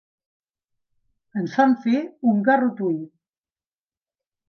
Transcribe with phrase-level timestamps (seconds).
[1.43, 2.01] Ens fan fer
[2.33, 3.09] un ‘garrotuit’.